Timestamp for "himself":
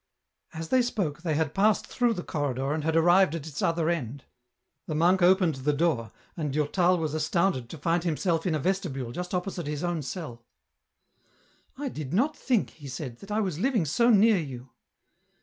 8.03-8.47